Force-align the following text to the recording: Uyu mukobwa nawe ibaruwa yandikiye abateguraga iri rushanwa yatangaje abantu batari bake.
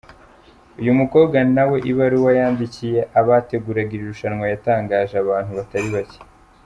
Uyu 0.81 0.93
mukobwa 0.99 1.37
nawe 1.55 1.77
ibaruwa 1.91 2.31
yandikiye 2.39 2.99
abateguraga 3.19 3.91
iri 3.95 4.05
rushanwa 4.11 4.45
yatangaje 4.53 5.15
abantu 5.23 5.51
batari 5.59 5.89
bake. 5.95 6.19